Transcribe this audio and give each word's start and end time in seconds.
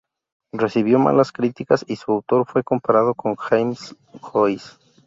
Recibió 0.51 0.97
malas 0.97 1.31
críticas 1.31 1.85
y 1.87 1.95
su 1.95 2.11
autor 2.11 2.47
fue 2.47 2.63
comparado 2.63 3.13
con 3.13 3.35
James 3.35 3.95
Joyce. 4.19 4.71